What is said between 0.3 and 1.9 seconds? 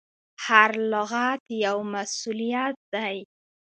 هر لغت یو